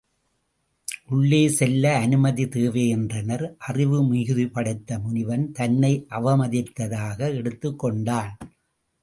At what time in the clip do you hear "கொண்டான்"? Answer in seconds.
7.79-8.37